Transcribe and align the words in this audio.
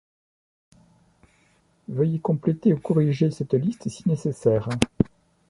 Veuillez 1.87 2.17
compléter 2.17 2.73
ou 2.73 2.79
corriger 2.79 3.29
cette 3.29 3.53
liste 3.53 3.87
si 3.87 4.09
nécessaire. 4.09 4.67